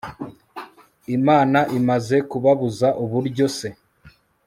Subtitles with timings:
[1.17, 3.69] imana imaze kubabuza uburyo se